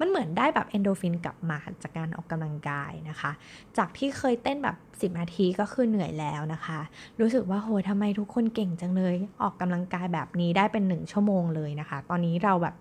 [0.00, 3.30] มันเหมือนได้แบบเอนโดฟินกลับมาจากการออกกำลังกายนะคะ
[3.78, 6.80] จากที่เคยเต้นแบบ 10 นาทีก็คือเหนื่อยแล้วนะคะ
[7.20, 12.74] รู้สึกว่าโหทำไมทุกคนเก่งจังเลย ออกกำลังกายแบบนี้ได้เป็น 1 ชั่วโมงเลยนะคะ ตอนนี้เราแบบ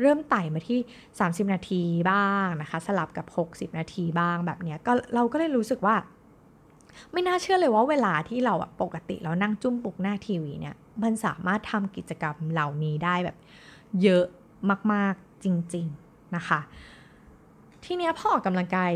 [0.00, 0.78] เริ่มไต่มาที่
[1.16, 3.26] 30 นาทีบ้างนะคะ สลับกับ
[3.72, 5.96] 60 นาทีบ้างแบบเนี้ยก็เราก็เลยรู้สึกว่า
[7.12, 13.36] ไม่น่าเชื่อเลยว่าเวลาที่เราปกติเรานั่งจุ้มปุกหน้าทีวีเนี่ย มันสามารถทำกิจกรรมเหล่านี้ได้แบบ
[14.02, 14.24] เยอะ
[14.92, 16.60] มากๆจริงๆนะคะ
[17.84, 18.92] ทีเนี้ยพอออกกำลังกาย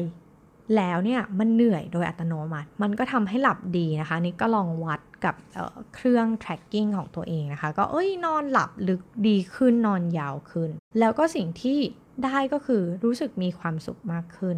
[0.76, 11.78] แล้วเนี่ยมันเหนื่อยโดยอัตโนมัติ มันก็ทำให้หลับดีนะคะ นี่ก็ลองวัดกับเเครื่อง tracking ของตัวเองนะคะ ก็เอ้ยนอนหลับลึกดีขึ้นนอนยาวขึ้น แล้วก็สิ่งที่
[12.24, 14.56] ได้ก็คือรู้สึกมีความสุขมากขึ้น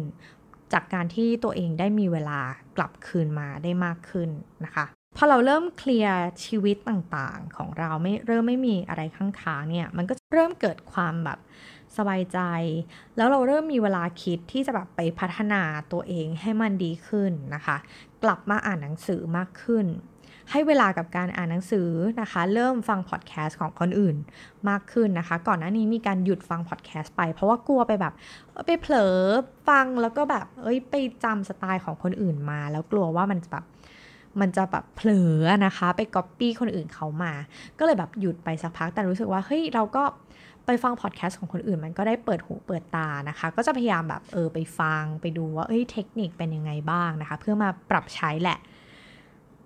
[0.73, 2.39] จากการที่ตัวเองได้มีเวลา
[2.77, 4.29] กลับคืนมาได้มากขึ้น
[4.65, 11.39] นะคะ พอเราเริ่มเคลียร์ชีวิตต่างๆ ของเราไม่เริ่มไม่มีอะไรข้างๆเนี่ยมันก็เริ่มเกิดความแบบ
[11.97, 12.39] สบายใจ
[13.17, 17.77] แล้วเราเริ่มมีเวลาคิดที่จะแบบไปพัฒนาตัวเองให้มันดีขึ้นนะคะ
[18.23, 19.85] กลับมาอ่านหนังสือมากขึ้น
[20.51, 21.89] ให้เวลากับการอ่านหนังสือ
[22.21, 24.15] นะคะ เริ่มฟังพอดแคสต์ของคนอื่น
[24.69, 28.13] มากขึ้นนะคะ ก่อนหน้านี้มีการหยุดฟังพอดแคสต์ไป เพราะว่ากลัวไปแบบ
[28.65, 29.15] ไปเผลอ
[29.67, 33.65] ฟังแล้วก็แบบเอ้ยไปจำสไตล์ของคนอื่นมา แล้วกลัวว่ามันจะแบบ
[34.41, 37.33] มันจะแบบเผลอนะคะ ไปก๊อปปี้คนอื่นเขามา
[37.79, 40.03] ก็เลยแบบหยุดไปสักพัก แต่รู้สึกว่าเฮ้ยเราก็
[40.65, 48.57] ไปฟังพอดแคสต์ของคนอื่น มันก็ได้เปิดหูเปิดตานะคะ ก็จะพยายามแบบเออไปฟังไปดูว่าเอ้ยเทคนิคเป็นยังไงบ้างนะคะ เพื่อมาปรับใช้แหละ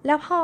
[0.06, 0.40] แล้วพอ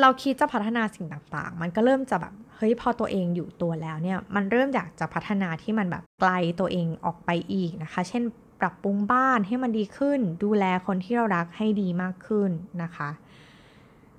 [0.00, 8.22] เราคิดจะพัฒนาสิ่งต่างๆ มันก็เริ่มจะแบบเฮ้ยพอตัวเองอยู่ตัวแล้วเนี่ย มันเริ่มอยากจะพัฒนาที่มันแบบไกลตัวเองออกไปอีกนะคะ เช่น
[8.60, 12.50] ปรับปรุงบ้านให้มันดีขึ้น ดูแลคนที่เรารักให้ดีมากขึ้น
[12.82, 13.10] นะคะ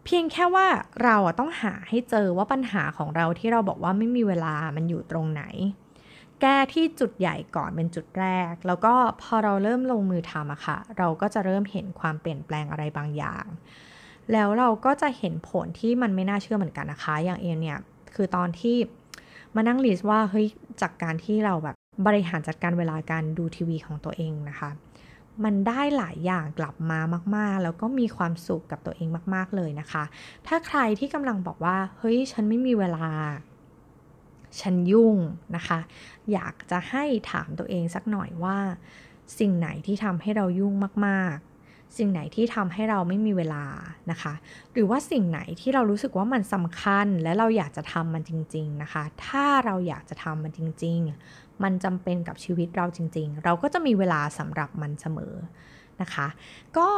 [0.04, 0.68] เพียงแค่ว่า
[1.04, 5.44] เราต้องหาให้เจอว่าปัญหาของเราที่เราบอกว่าไม่มีเวลามันอยู่ตรงไหน
[6.42, 13.46] แก้ที่จุดใหญ่ก่อนเป็นจุดแรก แล้วก็พอเราเริ่มลงมือทำอะค่ะ เราก็จะเริ่มเห็นความเปลี่ยนแปลงอะไรบางอย่าง
[14.32, 17.80] แล้วเราก็จะเห็นผลที่มันไม่น่าเชื่อเหมือนกันนะคะ อย่างเอ็นเนี่ย
[18.16, 18.78] คือตอนที่
[19.56, 20.48] มานั่งลิสต์ว่าเฮ้ย
[20.82, 24.70] จากการที่เราแบบ บริหารจัดการเวลาการดูทีวีของตัวเองนะคะ
[25.44, 27.00] มันได้หลายอย่างกลับมา
[27.36, 30.04] มาก ๆ แล้วก็มีความสุขกับตัวเองมาก ๆ เลยนะคะ
[30.48, 33.08] ถ้าใครที่กำลังบอกว่า เฮ้ย ฉันไม่มีเวลา
[34.62, 35.18] ฉันยุ่ง
[35.56, 35.80] นะคะ
[36.32, 38.58] อยากจะให้ถามตัวเองสักหน่อยว่า
[39.40, 40.74] สิ่งไหนที่ทำให้เรายุ่ง
[41.08, 41.38] มาก
[41.98, 43.64] สิ่งไหนที่ทำให้เราไม่มีเวลา
[44.12, 44.34] นะคะ
[44.74, 51.00] หรือว่าสิ่งไหนที่เรารู้สึกว่ามันสำคัญและเราอยากจะทำมันจริง ๆนะคะ ถ้าเราอยากจะทำมันจริง
[51.32, 55.36] ๆ มันจำเป็นกับชีวิตเราจริง ๆ เราก็จะมีเวลาสำหรับมันเสมอ
[56.02, 56.28] นะคะ
[56.78, 56.90] ก็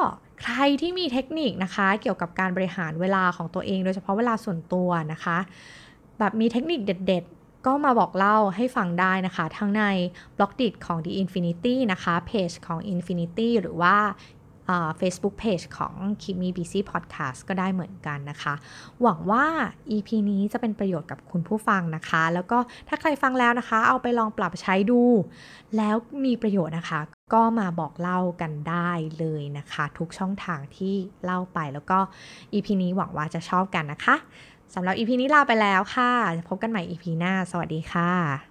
[0.42, 5.38] ใครที่มีเทคนิคนะคะ เกี่ยวกับการบริหารเวลาของตัวเอง โดยเฉพาะเวลาส่วนตัวนะคะ
[6.20, 9.84] แบบมีเทคนิคเด็ด ๆ ก็มาบอกเล่าให้ฟังได้นะคะ ทั้งใน
[10.38, 13.96] บล็อกดิของ The Infinity นะคะเพจของ Infinity หรือว่า
[15.00, 18.54] Facebook Page ของ Keep Me Busy Podcast ก็ได้เหมือนกันนะคะ
[19.02, 19.46] หวังว่า
[19.92, 25.02] EP นี้จะเป็นประโยชน์กับคุณผู้ฟังนะคะ แล้วก็ถ้าใครฟังแล้วนะคะ เอาไปลองปรับใช้ดู
[25.78, 27.02] แล้วมีประโยชน์นะคะ
[27.34, 32.00] ก็มาบอกเล่ากันได้เลยนะคะ ทุกช่องทางที่เล่าไปแล้วก็
[32.54, 34.16] EP นี้หวังว่าจะชอบกันนะคะ
[34.74, 36.12] สำหรับ EP นี้ลาไปแล้วค่ะ
[36.50, 38.49] พบกันใหม่ EP หน้า สวัสดีค่ะ